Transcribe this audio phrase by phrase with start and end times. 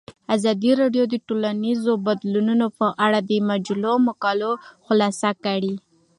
[0.35, 4.51] ازادي راډیو د ټولنیز بدلون په اړه د مجلو مقالو
[4.85, 5.73] خلاصه کړې.